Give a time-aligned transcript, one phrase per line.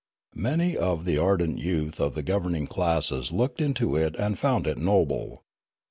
[0.33, 4.79] Many of the ardent youth of the governing classes looked into it and found it
[4.79, 5.43] noble.